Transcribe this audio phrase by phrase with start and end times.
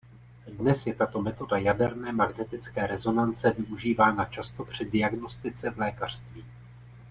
[0.59, 6.45] Dnes je tato metoda jaderné magnetické rezonance využívána často při diagnostice v lékařství.